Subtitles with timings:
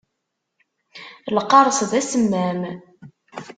[1.35, 2.61] Lqaṛes d asemmam.